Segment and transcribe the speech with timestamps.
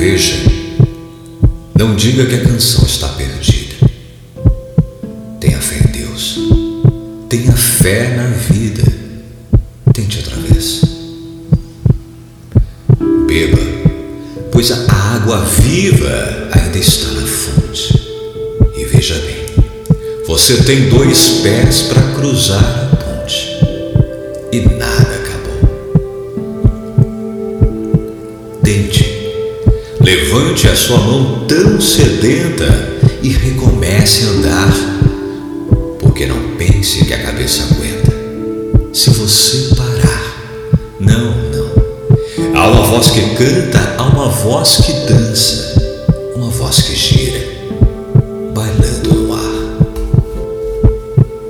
[0.00, 0.34] Veja,
[1.78, 3.74] não diga que a canção está perdida.
[5.38, 6.38] Tenha fé em Deus.
[7.28, 8.82] Tenha fé na vida.
[9.92, 10.80] Tente outra vez.
[13.26, 13.60] Beba,
[14.50, 18.02] pois a água viva ainda está na fonte.
[18.78, 19.66] E veja bem,
[20.26, 22.89] você tem dois pés para cruzar
[30.70, 34.72] a sua mão tão sedenta e recomece a andar,
[35.98, 38.12] porque não pense que a cabeça aguenta.
[38.92, 40.70] Se você parar,
[41.00, 42.54] não, não.
[42.54, 45.74] Há uma voz que canta, há uma voz que dança,
[46.36, 47.44] uma voz que gira,
[48.54, 49.42] bailando no ar.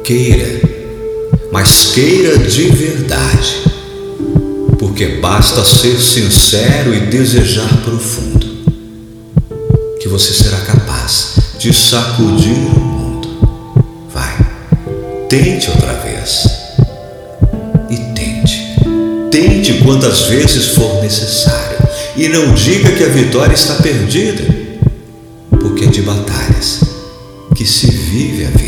[0.03, 0.63] Queira,
[1.53, 3.65] mas queira de verdade,
[4.79, 8.40] porque basta ser sincero e desejar profundo
[10.11, 13.29] você será capaz de sacudir o mundo.
[14.13, 14.37] Vai,
[15.29, 16.49] tente outra vez.
[17.89, 18.75] E tente.
[19.31, 21.79] Tente quantas vezes for necessário.
[22.17, 24.43] E não diga que a vitória está perdida,
[25.61, 26.81] porque é de batalhas
[27.55, 28.60] que se vive a vida.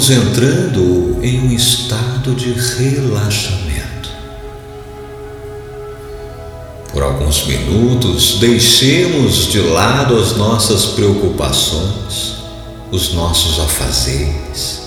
[0.00, 4.08] Vamos entrando em um estado de relaxamento.
[6.90, 12.36] Por alguns minutos, deixemos de lado as nossas preocupações,
[12.90, 14.84] os nossos afazeres,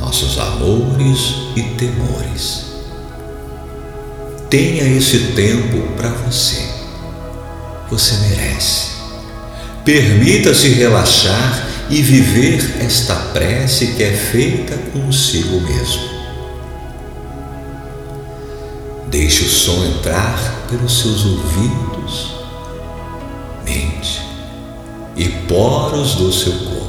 [0.00, 2.64] nossos amores e temores.
[4.50, 6.68] Tenha esse tempo para você.
[7.88, 8.88] Você merece.
[9.84, 16.20] Permita-se relaxar e viver esta prece que é feita consigo mesmo.
[19.08, 22.34] Deixe o som entrar pelos seus ouvidos,
[23.64, 24.22] mente
[25.16, 26.80] e poros do seu corpo.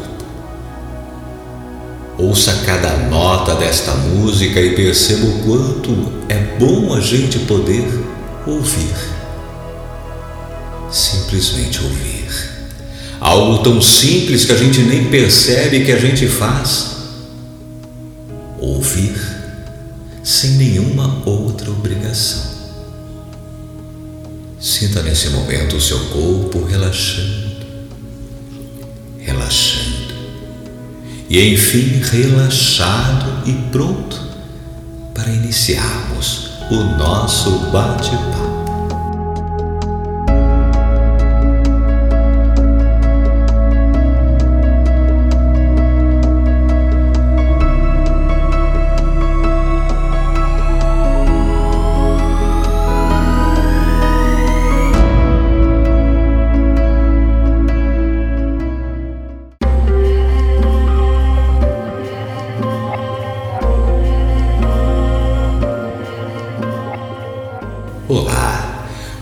[2.20, 7.88] Ouça cada nota desta música e perceba o quanto é bom a gente poder
[8.46, 8.94] ouvir.
[10.92, 12.11] Simplesmente ouvir.
[13.22, 16.88] Algo tão simples que a gente nem percebe que a gente faz.
[18.60, 19.14] Ouvir
[20.24, 22.50] sem nenhuma outra obrigação.
[24.60, 27.66] Sinta nesse momento o seu corpo relaxando,
[29.20, 30.16] relaxando,
[31.30, 34.20] e enfim relaxado e pronto
[35.14, 38.51] para iniciarmos o nosso bate-papo.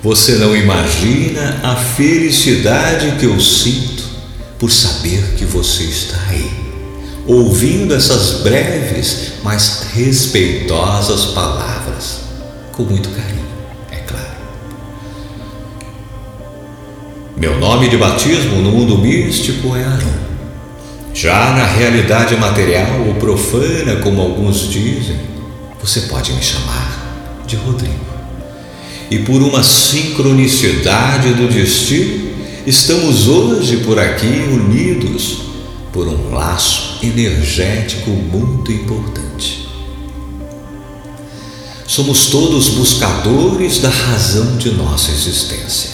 [0.10, 4.04] Você não imagina a felicidade que eu sinto
[4.58, 6.50] por saber que você está aí,
[7.28, 12.22] ouvindo essas breves, mas respeitosas palavras,
[12.72, 13.46] com muito carinho,
[13.92, 14.32] é claro.
[17.38, 20.30] Meu nome de batismo no mundo místico é Aron.
[21.14, 25.20] Já na realidade material ou profana, como alguns dizem,
[25.80, 28.19] você pode me chamar de Rodrigo
[29.10, 32.30] e por uma sincronicidade do destino,
[32.66, 35.50] estamos hoje por aqui unidos
[35.92, 39.68] por um laço energético muito importante.
[41.88, 45.90] Somos todos buscadores da razão de nossa existência.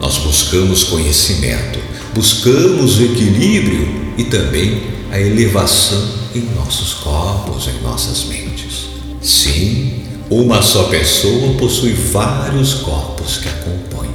[0.00, 1.78] Nós buscamos conhecimento,
[2.14, 6.02] buscamos o equilíbrio e também a elevação
[6.34, 8.88] em nossos corpos, em nossas mentes.
[9.20, 14.10] Sim, uma só pessoa possui vários corpos que a compõem.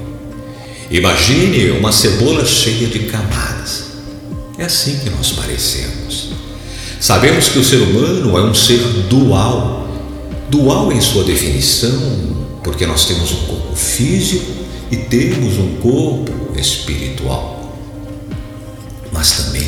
[0.89, 3.85] Imagine uma cebola cheia de camadas.
[4.57, 6.31] É assim que nós parecemos.
[6.99, 8.79] Sabemos que o ser humano é um ser
[9.09, 9.87] dual.
[10.49, 11.97] Dual em sua definição,
[12.61, 14.51] porque nós temos um corpo físico
[14.91, 17.73] e temos um corpo espiritual.
[19.11, 19.65] Mas também,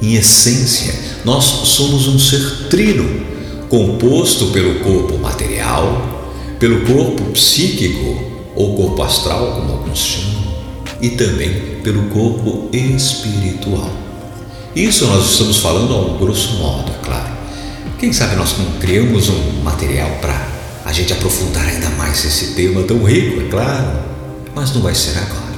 [0.00, 3.26] em essência, nós somos um ser trino,
[3.76, 8.18] composto pelo corpo material, pelo corpo psíquico
[8.54, 10.54] ou corpo astral, como alguns chamam,
[11.02, 11.50] e também
[11.84, 13.90] pelo corpo espiritual.
[14.74, 17.28] Isso nós estamos falando ao grosso modo, é claro.
[17.98, 20.48] Quem sabe nós não criamos um material para
[20.82, 23.98] a gente aprofundar ainda mais esse tema tão rico, é claro,
[24.54, 25.54] mas não vai ser agora.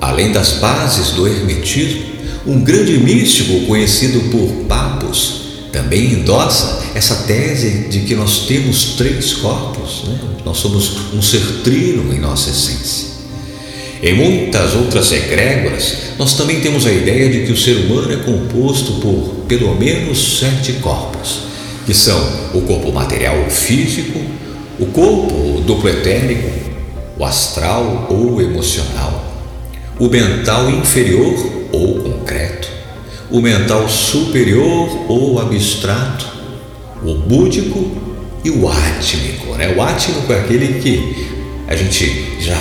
[0.00, 2.06] Além das bases do Hermetismo,
[2.46, 9.34] um grande místico conhecido por Papos também endossa essa tese de que nós temos três
[9.34, 10.18] corpos, né?
[10.44, 13.08] nós somos um ser trino em nossa essência.
[14.02, 18.16] Em muitas outras egrégoras, nós também temos a ideia de que o ser humano é
[18.16, 21.40] composto por pelo menos sete corpos,
[21.84, 22.18] que são
[22.54, 24.20] o corpo material físico,
[24.78, 26.48] o corpo duplo etérico,
[27.18, 29.24] o astral ou emocional,
[29.98, 31.34] o mental inferior
[31.72, 32.68] ou concreto,
[33.30, 36.26] o mental superior ou abstrato,
[37.02, 37.90] o búdico
[38.44, 39.54] e o átmico.
[39.54, 39.74] Né?
[39.74, 41.28] O átmico é aquele que
[41.66, 42.58] a gente já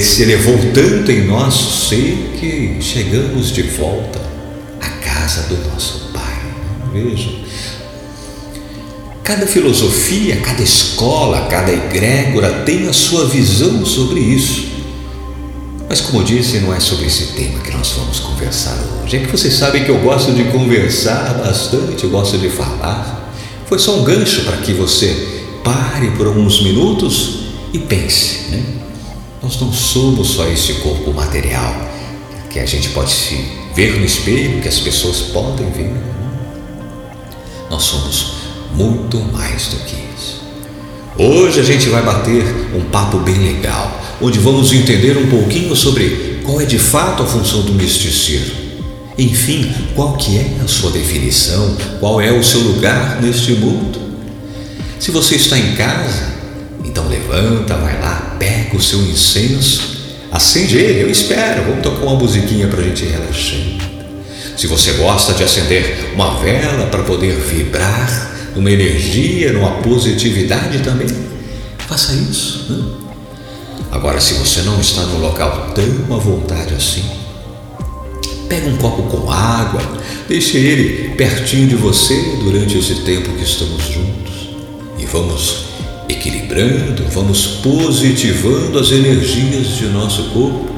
[0.00, 4.20] se elevou tanto em nosso ser que chegamos de volta
[4.80, 6.40] à casa do nosso Pai.
[6.92, 7.42] Veja,
[9.22, 14.71] Cada filosofia, cada escola, cada egrégora tem a sua visão sobre isso.
[15.92, 18.74] Mas, como disse, não é sobre esse tema que nós vamos conversar
[19.04, 19.18] hoje.
[19.18, 23.30] É que vocês sabem que eu gosto de conversar bastante, eu gosto de falar.
[23.66, 27.40] Foi só um gancho para que você pare por alguns minutos
[27.74, 28.52] e pense.
[28.52, 28.64] Né?
[29.42, 31.76] Nós não somos só esse corpo material
[32.48, 35.90] que a gente pode se ver no espelho, que as pessoas podem ver.
[35.90, 36.02] Né?
[37.68, 38.32] Nós somos
[38.74, 40.40] muito mais do que isso.
[41.18, 46.40] Hoje a gente vai bater um papo bem legal, onde vamos entender um pouquinho sobre
[46.44, 48.62] qual é de fato a função do misticismo.
[49.18, 54.00] Enfim, qual que é a sua definição, qual é o seu lugar neste mundo.
[54.98, 56.32] Se você está em casa,
[56.84, 59.98] então levanta, vai lá, pega o seu incenso,
[60.30, 63.58] acende ele, eu espero, vamos tocar uma musiquinha para a gente relaxar.
[64.56, 71.08] Se você gosta de acender uma vela para poder vibrar, numa energia, numa positividade também,
[71.88, 72.66] faça isso.
[72.70, 73.01] Né?
[73.92, 77.04] Agora, se você não está num local tão à vontade assim,
[78.48, 79.82] pega um copo com água,
[80.26, 84.48] deixe ele pertinho de você durante esse tempo que estamos juntos
[84.98, 85.66] e vamos
[86.08, 90.72] equilibrando, vamos positivando as energias de nosso corpo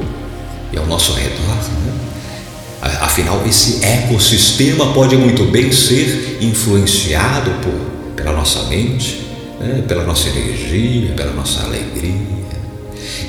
[0.72, 1.54] e ao nosso redor.
[1.54, 2.98] Né?
[3.00, 9.24] Afinal, esse ecossistema pode muito bem ser influenciado por, pela nossa mente,
[9.60, 9.84] né?
[9.86, 12.33] pela nossa energia, pela nossa alegria.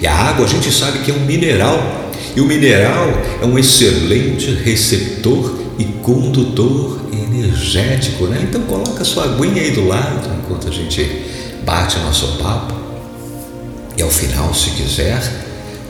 [0.01, 3.09] E a água a gente sabe que é um mineral, e o mineral
[3.42, 8.39] é um excelente receptor e condutor energético, né?
[8.44, 11.03] Então coloca a sua aguinha aí do lado enquanto a gente
[11.65, 12.74] bate o nosso papo.
[13.97, 15.21] E ao final, se quiser,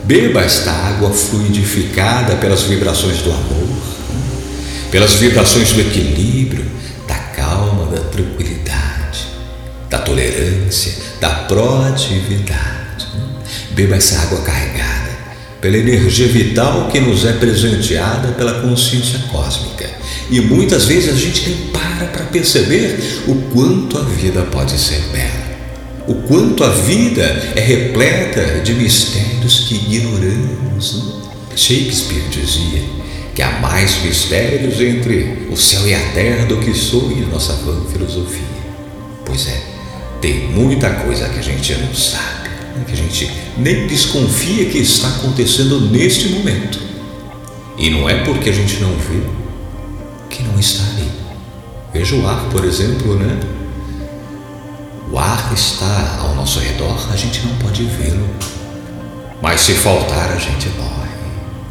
[0.06, 3.76] Beba esta água fluidificada pelas vibrações do amor,
[4.88, 6.64] pelas vibrações do equilíbrio,
[7.08, 9.26] da calma, da tranquilidade,
[9.90, 12.75] da tolerância, da proatividade.
[13.76, 15.06] Beba essa água carregada
[15.60, 19.88] pela energia vital que nos é presenteada pela consciência cósmica.
[20.28, 25.00] E muitas vezes a gente nem para para perceber o quanto a vida pode ser
[25.12, 25.46] bela
[26.06, 27.22] o quanto a vida
[27.56, 31.04] é repleta de mistérios que ignoramos.
[31.04, 31.12] Né?
[31.56, 32.82] Shakespeare dizia
[33.34, 37.84] que há mais mistérios entre o céu e a terra do que sonha nossa vã
[37.90, 38.46] filosofia.
[39.24, 39.60] Pois é,
[40.20, 42.35] tem muita coisa que a gente não sabe?
[42.84, 46.80] Que a gente nem desconfia que está acontecendo neste momento.
[47.78, 49.20] E não é porque a gente não vê
[50.30, 51.10] que não está ali.
[51.92, 53.38] Veja o ar, por exemplo, né?
[55.10, 58.28] O ar está ao nosso redor, a gente não pode vê-lo.
[59.40, 61.10] Mas se faltar, a gente morre.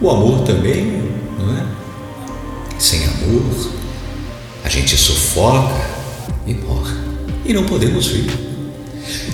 [0.02, 1.04] O amor também,
[1.38, 1.66] não é?
[2.78, 3.72] Sem amor,
[4.64, 5.86] a gente sufoca
[6.46, 6.96] e morre.
[7.46, 8.55] E não podemos ver.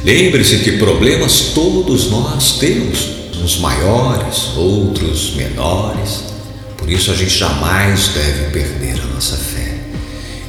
[0.03, 3.09] Lembre-se que problemas todos nós temos,
[3.41, 6.25] uns maiores, outros menores.
[6.77, 9.77] Por isso a gente jamais deve perder a nossa fé.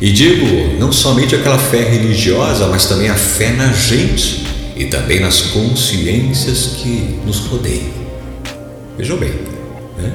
[0.00, 0.47] E digo,
[0.79, 4.45] não somente aquela fé religiosa, mas também a fé na gente
[4.76, 7.93] e também nas consciências que nos rodeiam.
[8.99, 9.33] Vejam bem,
[9.99, 10.12] né?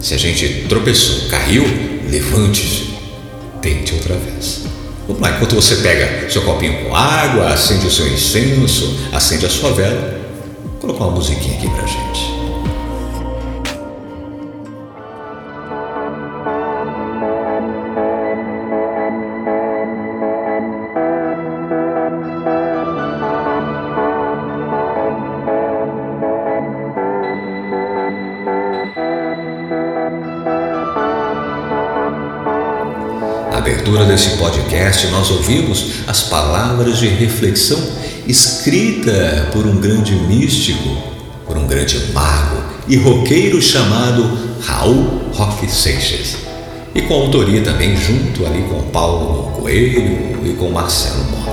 [0.00, 1.64] se a gente tropeçou, caiu,
[2.10, 2.90] levante-se,
[3.60, 4.71] tente outra vez.
[5.18, 10.20] Enquanto você pega seu copinho com água, acende o seu incenso, acende a sua vela,
[10.80, 12.31] colocar uma musiquinha aqui pra gente.
[33.62, 37.80] Abertura desse podcast, nós ouvimos as palavras de reflexão
[38.26, 40.96] escrita por um grande místico,
[41.46, 44.28] por um grande mago e roqueiro chamado
[44.62, 46.38] Raul Roque Seixas.
[46.92, 51.51] E com autoria também junto ali com Paulo Coelho e com Marcelo Mota.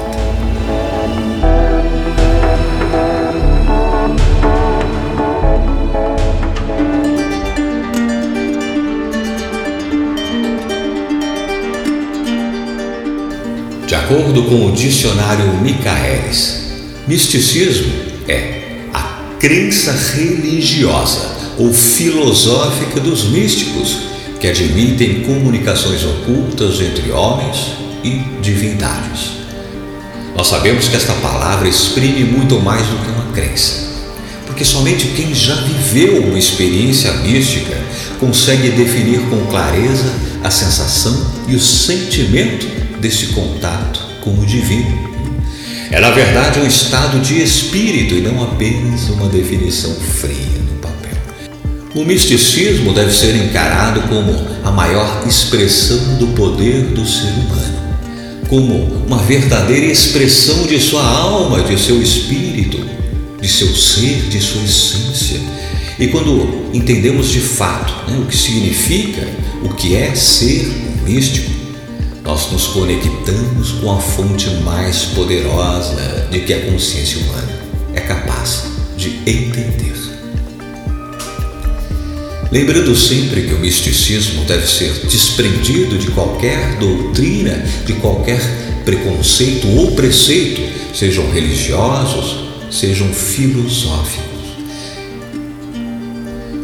[14.09, 16.63] Acordo com o dicionário Michaelis,
[17.07, 17.93] misticismo
[18.27, 23.99] é a crença religiosa ou filosófica dos místicos
[24.39, 27.73] que admitem comunicações ocultas entre homens
[28.03, 29.33] e divindades.
[30.35, 33.89] Nós sabemos que esta palavra exprime muito mais do que uma crença,
[34.47, 37.77] porque somente quem já viveu uma experiência mística
[38.19, 40.11] consegue definir com clareza
[40.43, 41.15] a sensação
[41.47, 42.65] e o sentimento
[42.99, 45.09] desse contato com o divino.
[45.91, 51.17] É, na verdade, um estado de espírito e não apenas uma definição fria no papel.
[51.95, 54.31] O misticismo deve ser encarado como
[54.63, 57.79] a maior expressão do poder do ser humano,
[58.47, 58.75] como
[59.07, 62.85] uma verdadeira expressão de sua alma, de seu espírito,
[63.41, 65.39] de seu ser, de sua essência.
[65.99, 69.27] E quando entendemos de fato né, o que significa,
[69.61, 71.51] o que é ser um místico,
[72.23, 77.59] nós nos conectamos com a fonte mais poderosa de que a consciência humana
[77.93, 78.63] é capaz
[78.95, 79.89] de entender.
[82.49, 88.41] Lembrando sempre que o misticismo deve ser desprendido de qualquer doutrina, de qualquer
[88.85, 90.61] preconceito ou preceito,
[90.95, 94.28] sejam religiosos, sejam filosóficos.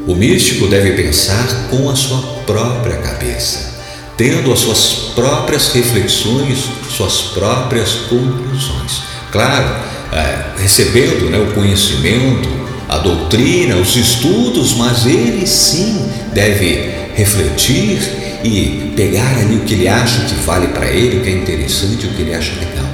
[0.08, 3.76] O místico deve pensar com a sua própria cabeça
[4.18, 9.02] tendo as suas próprias reflexões, suas próprias conclusões.
[9.32, 9.76] Claro,
[10.14, 12.48] é, recebendo né, o conhecimento,
[12.88, 18.00] a doutrina, os estudos, mas ele sim deve refletir
[18.44, 22.06] e pegar ali o que ele acha que vale para ele, o que é interessante,
[22.06, 22.86] o que ele acha legal.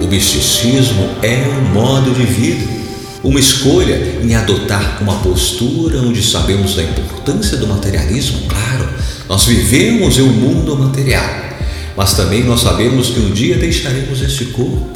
[0.00, 2.79] O misticismo é um modo de vida,
[3.22, 8.88] uma escolha em adotar uma postura onde sabemos da importância do materialismo, claro,
[9.28, 11.28] nós vivemos em um mundo material,
[11.96, 14.88] mas também nós sabemos que um dia deixaremos este corpo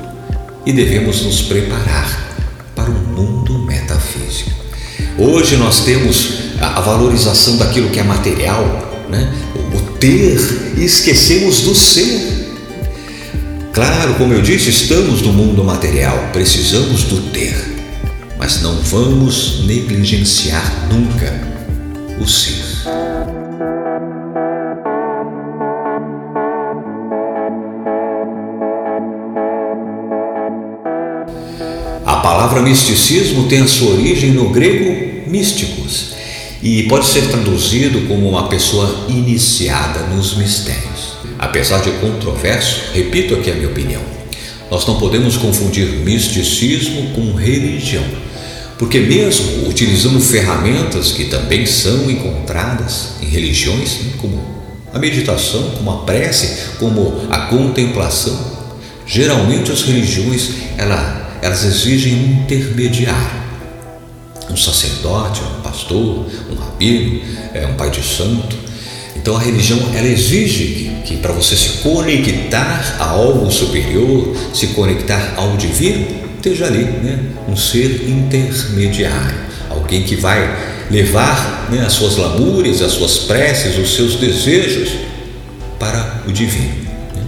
[0.65, 2.37] e devemos nos preparar
[2.75, 4.51] para um mundo metafísico.
[5.19, 9.33] Hoje nós temos a valorização daquilo que é material, né?
[9.73, 10.39] o ter,
[10.77, 12.33] e esquecemos do ser.
[13.73, 17.74] Claro, como eu disse, estamos no mundo material, precisamos do ter,
[18.39, 21.33] mas não vamos negligenciar nunca
[22.21, 22.65] o ser.
[32.55, 36.15] palavra misticismo tem a sua origem no grego místicos
[36.63, 41.17] e pode ser traduzido como uma pessoa iniciada nos mistérios.
[41.39, 44.14] Apesar de controverso, repito aqui a minha opinião,
[44.75, 48.03] nós não podemos confundir misticismo com religião,
[48.77, 54.43] porque, mesmo utilizando ferramentas que também são encontradas em religiões, né, como
[54.93, 58.37] a meditação, como a prece, como a contemplação,
[59.07, 63.45] geralmente as religiões ela elas exigem um intermediário.
[64.51, 67.21] Um sacerdote, um pastor, um rabino,
[67.53, 68.57] é, um pai de santo.
[69.15, 75.35] Então a religião ela exige que, para você se conectar a algo superior, se conectar
[75.37, 76.07] ao divino,
[76.37, 79.37] esteja ali né, um ser intermediário,
[79.71, 84.91] alguém que vai levar né, as suas lamúrias, as suas preces, os seus desejos
[85.79, 86.75] para o divino.
[87.15, 87.23] Né.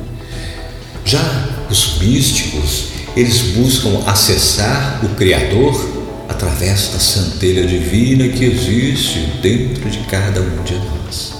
[1.05, 5.97] Já os místicos, eles buscam acessar o Criador
[6.29, 11.33] através da centelha divina que existe dentro de cada um de nós,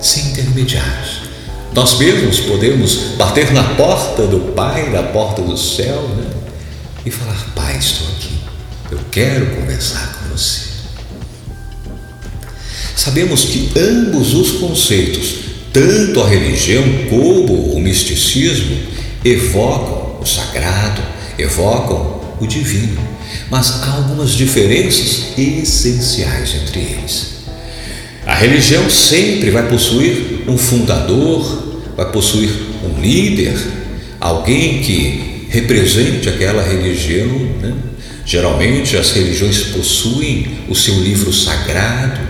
[0.00, 1.25] sem intermediários.
[1.76, 6.26] Nós mesmos podemos bater na porta do Pai, na porta do céu, né?
[7.04, 8.32] e falar: Pai, estou aqui,
[8.90, 10.62] eu quero conversar com você.
[12.96, 15.34] Sabemos que ambos os conceitos,
[15.70, 18.74] tanto a religião como o misticismo,
[19.22, 21.02] evocam o sagrado,
[21.38, 22.98] evocam o divino,
[23.50, 27.36] mas há algumas diferenças essenciais entre eles.
[28.24, 31.65] A religião sempre vai possuir um fundador,
[31.96, 32.50] vai possuir
[32.84, 33.56] um líder,
[34.20, 37.28] alguém que represente aquela religião.
[37.60, 37.74] Né?
[38.24, 42.20] Geralmente as religiões possuem o seu livro sagrado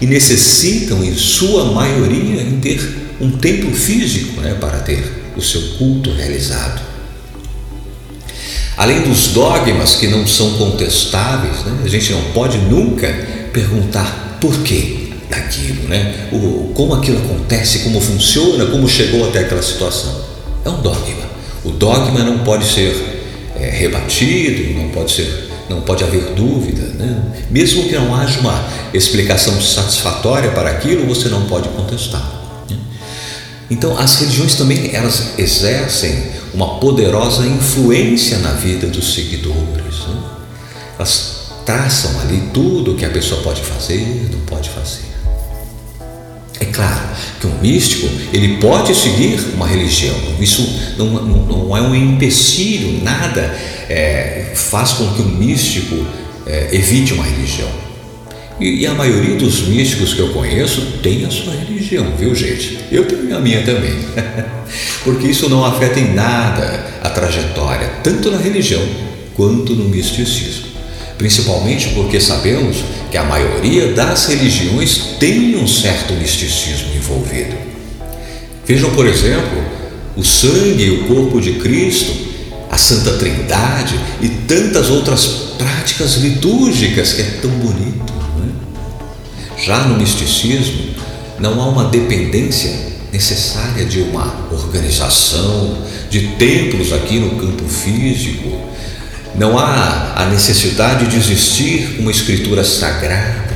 [0.00, 2.80] e necessitam, em sua maioria, em ter
[3.20, 5.04] um templo físico né, para ter
[5.36, 6.80] o seu culto realizado.
[8.76, 13.08] Além dos dogmas que não são contestáveis, né, a gente não pode nunca
[13.52, 15.09] perguntar por quê
[15.50, 16.28] daquilo, né?
[16.32, 20.24] O, como aquilo acontece, como funciona, como chegou até aquela situação.
[20.64, 21.30] É um dogma.
[21.64, 22.94] O dogma não pode ser
[23.56, 27.46] é, rebatido, não pode ser não pode haver dúvida, né?
[27.48, 28.60] mesmo que não haja uma
[28.92, 32.28] explicação satisfatória para aquilo, você não pode contestar.
[32.68, 32.76] Né?
[33.70, 40.00] Então, as religiões também elas exercem uma poderosa influência na vida dos seguidores.
[40.08, 40.22] Né?
[40.98, 45.09] Elas traçam ali tudo o que a pessoa pode fazer, não pode fazer.
[46.60, 47.00] É claro
[47.40, 50.62] que um místico ele pode seguir uma religião, isso
[50.98, 53.40] não, não, é um empecilho, nada
[53.88, 55.96] é, faz com que um místico
[56.46, 57.68] é, evite uma religião.
[58.60, 62.78] E, e, a maioria dos místicos que eu conheço tem a sua religião, viu gente?
[62.92, 63.94] Eu tenho a minha também,
[65.02, 68.82] porque isso não afeta em nada a trajetória, tanto na religião
[69.34, 70.69] quanto no misticismo
[71.20, 72.78] principalmente porque sabemos
[73.10, 77.54] que a maioria das religiões tem um certo misticismo envolvido.
[78.64, 79.62] Vejam, por exemplo,
[80.16, 82.10] o sangue e o corpo de Cristo,
[82.70, 85.26] a Santa Trindade e tantas outras
[85.58, 88.14] práticas litúrgicas que é tão bonito.
[89.58, 89.62] É?
[89.62, 90.94] Já no misticismo,
[91.38, 92.72] não há uma dependência
[93.12, 98.69] necessária de uma organização, de templos aqui no campo físico,
[99.40, 103.48] não há a necessidade de existir uma escritura sagrada,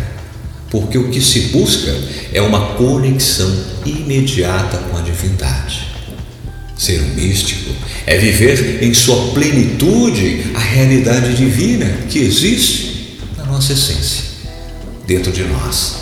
[0.70, 1.94] porque o que se busca
[2.32, 5.86] é uma conexão imediata com a divindade.
[6.74, 7.70] Ser um místico
[8.06, 14.24] é viver em sua plenitude a realidade divina que existe na nossa essência,
[15.06, 15.96] dentro de nós.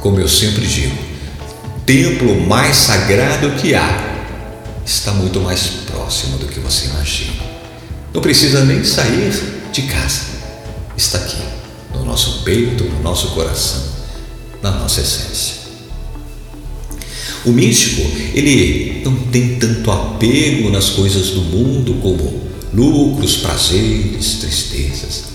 [0.00, 0.98] Como eu sempre digo,
[1.86, 4.26] templo mais sagrado que há
[4.84, 7.49] está muito mais próximo do que você imagina.
[8.12, 9.32] Não precisa nem sair
[9.72, 10.22] de casa.
[10.96, 11.42] Está aqui,
[11.94, 13.82] no nosso peito, no nosso coração,
[14.62, 15.60] na nossa essência.
[17.44, 18.02] O místico,
[18.34, 22.40] ele não tem tanto apego nas coisas do mundo como
[22.74, 25.30] lucros, prazeres, tristezas.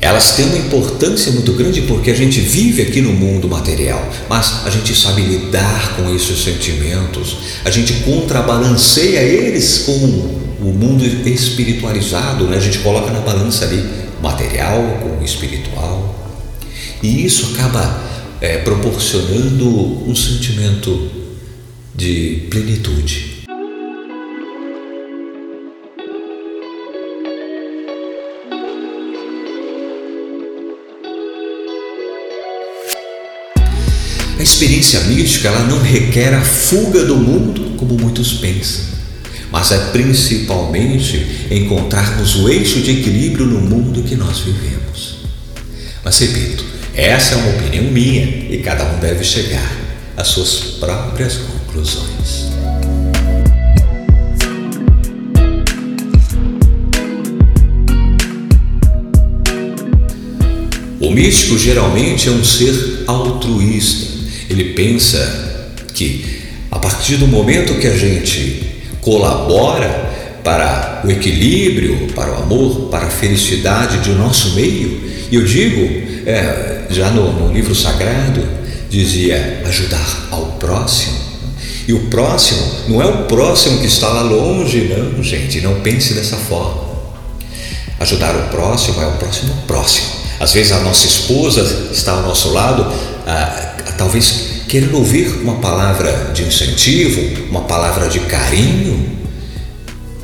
[0.00, 4.66] Elas têm uma importância muito grande porque a gente vive aqui no mundo material, mas
[4.66, 12.46] a gente sabe lidar com esses sentimentos, a gente contrabalanceia eles com o mundo espiritualizado,
[12.46, 12.56] né?
[12.56, 13.82] a gente coloca na balança ali
[14.22, 16.14] material com espiritual,
[17.02, 18.00] e isso acaba
[18.40, 21.10] é, proporcionando um sentimento
[21.94, 23.42] de plenitude.
[34.38, 38.91] A experiência mística ela não requer a fuga do mundo como muitos pensam
[39.52, 45.18] mas é principalmente encontrarmos o eixo de equilíbrio no mundo que nós vivemos.
[46.02, 49.70] Mas repito, essa é uma opinião minha e cada um deve chegar
[50.16, 52.50] às suas próprias conclusões.
[60.98, 64.06] O místico geralmente é um ser altruísta.
[64.48, 68.51] Ele pensa que a partir do momento que a gente
[69.02, 70.10] colabora
[70.42, 75.02] para o equilíbrio, para o amor, para a felicidade de nosso meio.
[75.30, 75.82] E eu digo,
[76.26, 78.42] é, já no, no livro sagrado,
[78.88, 81.20] dizia ajudar ao próximo.
[81.86, 86.14] E o próximo não é o próximo que está lá longe, não, gente, não pense
[86.14, 86.92] dessa forma.
[87.98, 90.06] Ajudar o próximo é o próximo próximo.
[90.38, 92.86] Às vezes a nossa esposa está ao nosso lado,
[93.26, 97.20] ah, talvez querendo ouvir uma palavra de incentivo,
[97.50, 99.10] uma palavra de carinho.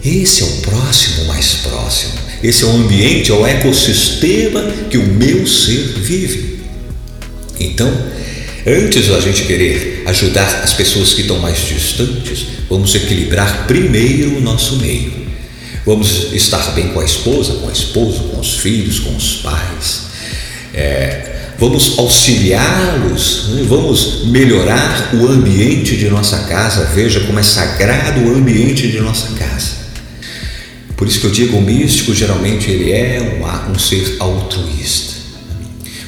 [0.04, 2.14] Esse é o próximo mais próximo.
[2.42, 6.60] Esse é o ambiente, é o ecossistema que o meu ser vive.
[7.58, 7.92] Então,
[8.66, 14.40] antes da gente querer ajudar as pessoas que estão mais distantes, vamos equilibrar primeiro o
[14.40, 15.12] nosso meio.
[15.84, 20.02] Vamos estar bem com a esposa, com o esposo, com os filhos, com os pais.
[20.74, 23.66] É, vamos auxiliá-los, né?
[23.68, 26.86] vamos melhorar o ambiente de nossa casa.
[26.94, 29.78] Veja como é sagrado o ambiente de nossa casa.
[30.96, 35.14] Por isso que eu digo, o místico geralmente ele é um, um ser altruísta,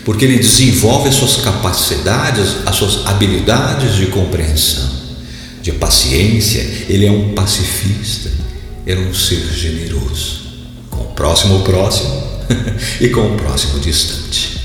[0.04, 4.90] porque ele desenvolve as suas capacidades, as suas habilidades de compreensão,
[5.62, 6.60] de paciência.
[6.88, 8.30] Ele é um pacifista,
[8.84, 10.40] ele é um ser generoso,
[10.90, 12.22] com o próximo próximo
[13.00, 14.59] e com o próximo distante.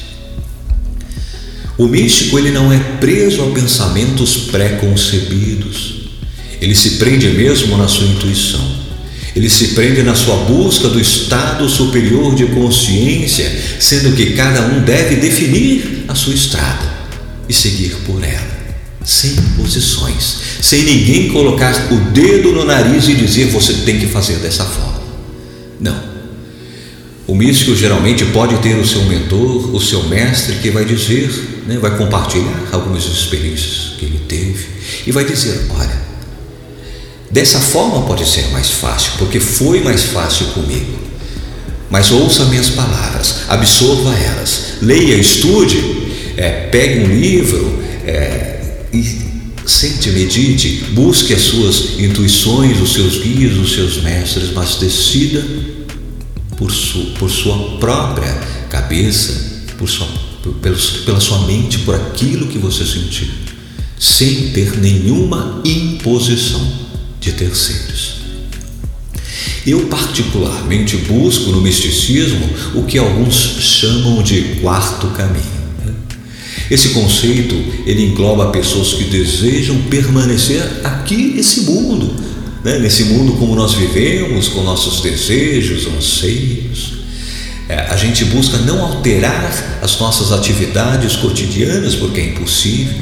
[1.77, 6.05] O místico ele não é preso a pensamentos pré-concebidos.
[6.61, 8.75] Ele se prende mesmo na sua intuição.
[9.35, 14.81] Ele se prende na sua busca do estado superior de consciência, sendo que cada um
[14.81, 16.95] deve definir a sua estrada
[17.49, 18.57] e seguir por ela,
[19.03, 24.37] sem imposições, sem ninguém colocar o dedo no nariz e dizer você tem que fazer
[24.37, 25.01] dessa forma.
[25.81, 26.01] Não.
[27.27, 31.29] O místico geralmente pode ter o seu mentor, o seu mestre, que vai dizer,
[31.65, 34.67] né, vai compartilhar algumas experiências que ele teve
[35.05, 36.01] e vai dizer: olha,
[37.29, 41.05] dessa forma pode ser mais fácil, porque foi mais fácil comigo.
[41.89, 45.79] Mas ouça minhas palavras, absorva elas, leia, estude,
[46.35, 48.59] é, pegue um livro é,
[48.91, 49.25] e
[49.65, 55.45] sente, medite, busque as suas intuições, os seus guias, os seus mestres, mas decida
[56.57, 58.33] por, su, por sua própria
[58.69, 60.07] cabeça, por sua,
[60.45, 60.53] por,
[61.05, 63.27] pela sua mente, por aquilo que você sentiu,
[63.99, 66.71] sem ter nenhuma imposição
[67.19, 68.15] de terceiros.
[69.65, 75.55] Eu, particularmente, busco no misticismo o que alguns chamam de quarto caminho.
[76.69, 77.55] Esse conceito
[77.85, 82.15] ele engloba pessoas que desejam permanecer aqui nesse mundo,
[82.63, 82.79] né?
[82.79, 86.94] nesse mundo como nós vivemos, com nossos desejos, anseios.
[87.67, 93.01] É, a gente busca não alterar as nossas atividades cotidianas, porque é impossível,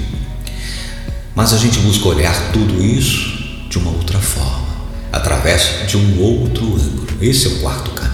[1.35, 3.33] mas a gente busca olhar tudo isso
[3.69, 4.67] de uma outra forma,
[5.11, 7.07] através de um outro ângulo.
[7.19, 8.13] Esse é o quarto caminho.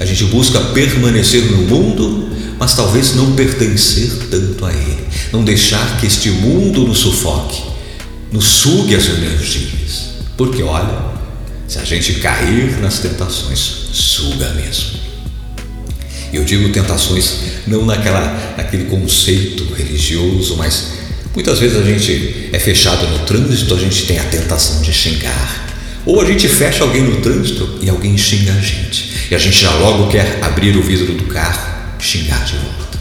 [0.00, 5.98] A gente busca permanecer no mundo, mas talvez não pertencer tanto a ele, não deixar
[5.98, 7.62] que este mundo nos sufoque,
[8.32, 10.14] nos sugue as energias.
[10.36, 11.12] Porque olha,
[11.68, 13.58] se a gente cair nas tentações,
[13.92, 15.13] suga mesmo.
[16.34, 20.92] Eu digo tentações não naquela, naquele conceito religioso, mas
[21.34, 25.64] muitas vezes a gente é fechado no trânsito, a gente tem a tentação de xingar.
[26.04, 29.12] Ou a gente fecha alguém no trânsito e alguém xinga a gente.
[29.30, 32.98] E a gente já logo quer abrir o vidro do carro e xingar de volta.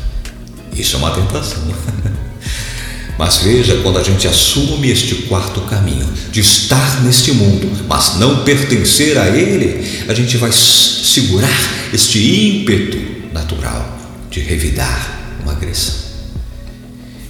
[0.75, 1.63] Isso é uma tentação.
[3.17, 8.43] Mas veja quando a gente assume este quarto caminho, de estar neste mundo, mas não
[8.43, 15.95] pertencer a ele, a gente vai segurar este ímpeto natural de revidar uma agressão.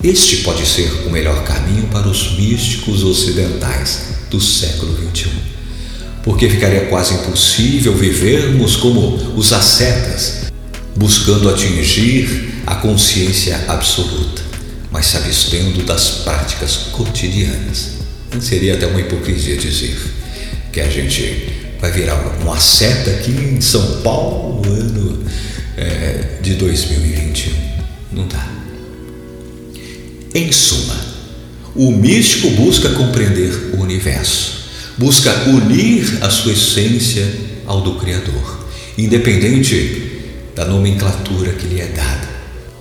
[0.04, 5.30] Este pode ser o melhor caminho para os místicos ocidentais do século XXI,
[6.24, 10.52] porque ficaria quase impossível vivermos como os ascetas,
[10.96, 14.44] buscando atingir a consciência absoluta
[14.94, 17.94] mas se abstendo das práticas cotidianas.
[18.40, 20.00] Seria até uma hipocrisia dizer
[20.72, 25.26] que a gente vai virar uma seta aqui em São Paulo no ano
[25.78, 27.54] é, de 2021.
[28.12, 28.48] Não dá.
[30.36, 30.96] Em suma,
[31.76, 34.66] o místico busca compreender o universo,
[34.98, 37.28] busca unir a sua essência
[37.66, 40.12] ao do Criador, independente
[40.56, 42.30] da nomenclatura que lhe é dada.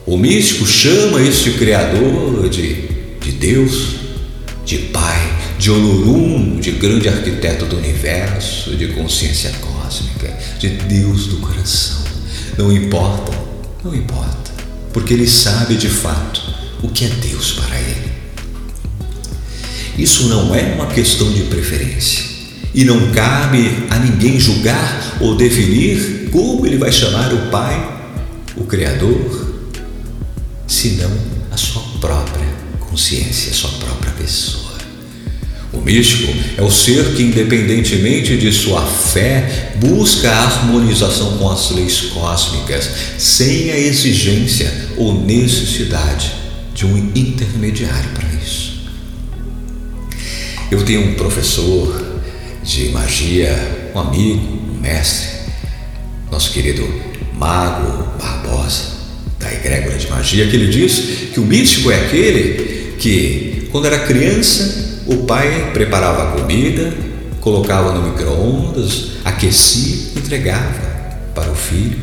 [0.04, 2.88] O místico chama este Criador de,
[3.20, 3.96] de Deus,
[4.64, 11.36] de Pai, de Olorum, de grande arquiteto do universo, de consciência cósmica, de Deus do
[11.36, 12.01] coração.
[12.58, 13.32] Não importa,
[13.82, 14.52] não importa,
[14.92, 16.42] porque ele sabe de fato
[16.82, 18.12] o que é Deus para ele.
[19.96, 22.24] Isso não é uma questão de preferência
[22.74, 28.00] e não cabe a ninguém julgar ou definir como ele vai chamar o Pai,
[28.56, 29.54] o Criador,
[30.66, 31.10] senão
[31.50, 32.48] a sua própria
[32.80, 34.71] consciência, a sua própria pessoa.
[35.72, 41.70] O místico é o ser que, independentemente de sua fé, busca a harmonização com as
[41.70, 46.32] leis cósmicas, sem a exigência ou necessidade
[46.74, 48.82] de um intermediário para isso.
[50.70, 52.20] Eu tenho um professor
[52.62, 54.40] de magia, um amigo,
[54.76, 55.28] um mestre,
[56.30, 56.86] nosso querido
[57.34, 58.92] Mago Barbosa
[59.38, 64.00] da egrégora de magia, que ele diz que o místico é aquele que, quando era
[64.00, 66.92] criança, o pai preparava a comida,
[67.40, 71.98] colocava no micro-ondas, aquecia, entregava para o filho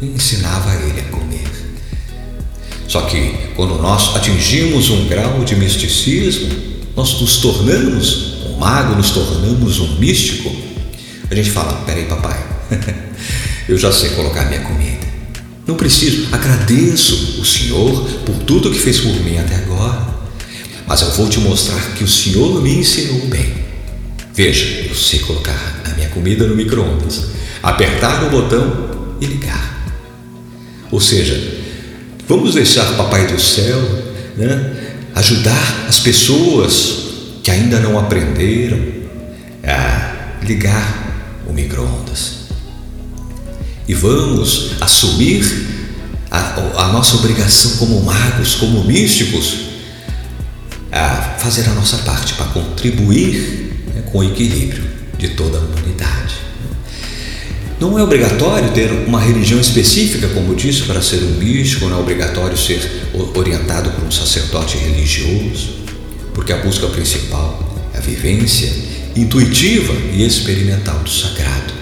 [0.00, 1.50] e ensinava ele a comer.
[2.86, 6.50] Só que quando nós atingimos um grau de misticismo,
[6.94, 10.54] nós nos tornamos um mago, nos tornamos um místico.
[11.30, 12.38] A gente fala: peraí, papai,
[13.66, 15.00] eu já sei colocar minha comida.
[15.66, 20.11] Não preciso, agradeço o Senhor por tudo que fez por mim até agora.
[20.86, 23.62] Mas eu vou te mostrar que o Senhor me ensinou bem.
[24.34, 27.26] Veja, eu sei colocar a minha comida no micro-ondas,
[27.62, 29.70] apertar o botão e ligar.
[30.90, 31.62] Ou seja,
[32.28, 33.78] Vamos deixar Papai do Céu
[34.38, 36.94] né, ajudar as pessoas
[37.42, 38.78] que ainda não aprenderam
[39.62, 42.44] a ligar o micro-ondas.
[43.86, 45.44] E vamos assumir
[46.30, 49.71] a, a nossa obrigação como magos, como místicos,
[50.92, 54.84] a fazer a nossa parte para contribuir né, com o equilíbrio
[55.16, 56.34] de toda a humanidade.
[57.80, 62.00] Não é obrigatório ter uma religião específica, como disse, para ser um místico, não é
[62.00, 65.78] obrigatório ser orientado por um sacerdote religioso,
[66.34, 68.70] porque a busca principal é a vivência
[69.16, 71.72] intuitiva e experimental do sagrado,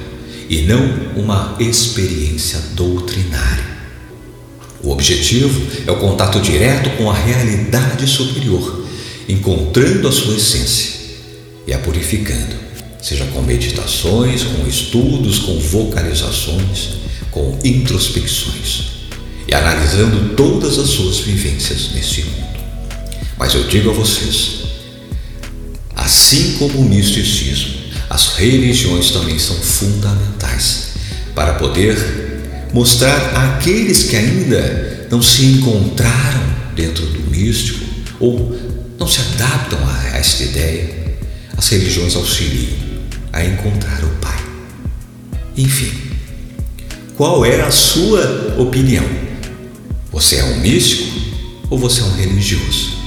[0.49, 0.83] e não
[1.17, 3.71] uma experiência doutrinária.
[4.83, 8.80] O objetivo é o contato direto com a realidade superior,
[9.31, 11.01] encontrando a sua essência
[11.67, 12.71] e a purificando
[13.03, 16.97] seja com meditações, com estudos, com vocalizações,
[17.31, 18.91] com introspecções
[19.49, 22.61] e analisando todas as suas vivências neste mundo.
[23.39, 24.61] Mas eu digo a vocês,
[25.97, 27.75] assim como o misticismo,
[28.11, 30.91] as religiões também são fundamentais
[31.35, 31.97] para poder
[32.73, 36.43] mostrar àqueles que ainda não se encontraram
[36.75, 37.85] dentro do místico
[38.21, 38.55] ou
[39.01, 41.17] não se adaptam a esta ideia,
[41.57, 42.77] as religiões auxiliam
[43.33, 44.39] a encontrar o Pai.
[45.57, 45.91] Enfim,
[47.17, 49.05] qual é a sua opinião?
[50.13, 51.19] Você é um místico
[51.71, 52.99] ou você é um religioso?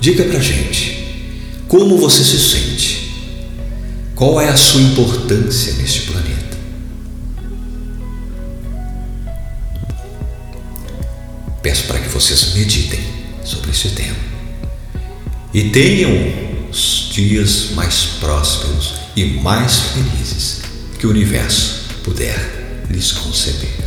[0.00, 1.34] Diga pra gente
[1.66, 2.94] como você se sente.
[4.14, 6.56] Qual é a sua importância neste planeta?
[11.60, 13.00] Peço para que vocês meditem
[13.42, 14.33] sobre esse tema
[15.54, 16.10] e tenham
[16.68, 20.62] os dias mais prósperos e mais felizes
[20.98, 23.83] que o universo puder lhes conceder.